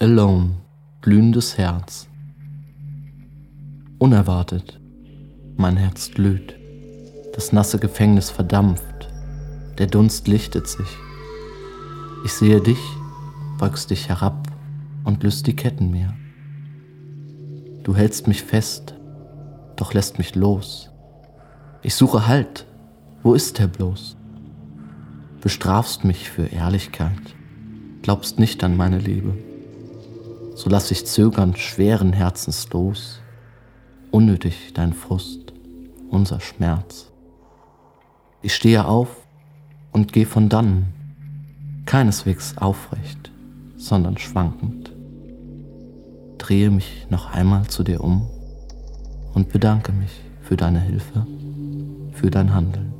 Alone, 0.00 0.50
glühendes 1.00 1.58
Herz. 1.58 2.06
Unerwartet, 3.98 4.78
mein 5.56 5.76
Herz 5.76 6.12
glüht. 6.12 6.54
Das 7.34 7.52
nasse 7.52 7.80
Gefängnis 7.80 8.30
verdampft, 8.30 9.10
der 9.76 9.88
Dunst 9.88 10.28
lichtet 10.28 10.68
sich. 10.68 10.86
Ich 12.24 12.32
sehe 12.32 12.60
dich, 12.60 12.78
beugst 13.58 13.90
dich 13.90 14.08
herab 14.08 14.46
und 15.02 15.24
löst 15.24 15.48
die 15.48 15.56
Ketten 15.56 15.90
mir. 15.90 16.14
Du 17.82 17.96
hältst 17.96 18.28
mich 18.28 18.44
fest, 18.44 18.94
doch 19.74 19.94
lässt 19.94 20.18
mich 20.18 20.36
los. 20.36 20.90
Ich 21.82 21.96
suche 21.96 22.28
Halt, 22.28 22.66
wo 23.24 23.34
ist 23.34 23.58
er 23.58 23.66
bloß? 23.66 24.16
Bestrafst 25.40 26.04
mich 26.04 26.30
für 26.30 26.46
Ehrlichkeit, 26.46 27.34
glaubst 28.02 28.38
nicht 28.38 28.62
an 28.62 28.76
meine 28.76 29.00
Liebe. 29.00 29.36
So 30.58 30.68
lass 30.68 30.90
ich 30.90 31.06
zögernd 31.06 31.56
schweren 31.56 32.12
Herzens 32.12 32.68
los, 32.70 33.20
unnötig 34.10 34.72
dein 34.74 34.92
Frust, 34.92 35.52
unser 36.10 36.40
Schmerz. 36.40 37.12
Ich 38.42 38.56
stehe 38.56 38.84
auf 38.84 39.24
und 39.92 40.12
geh 40.12 40.24
von 40.24 40.48
dannen, 40.48 40.92
keineswegs 41.86 42.58
aufrecht, 42.58 43.30
sondern 43.76 44.18
schwankend. 44.18 44.90
Drehe 46.38 46.70
mich 46.70 47.06
noch 47.08 47.30
einmal 47.30 47.68
zu 47.68 47.84
dir 47.84 48.02
um 48.02 48.28
und 49.34 49.50
bedanke 49.50 49.92
mich 49.92 50.24
für 50.42 50.56
deine 50.56 50.80
Hilfe, 50.80 51.24
für 52.14 52.32
dein 52.32 52.52
Handeln. 52.52 52.97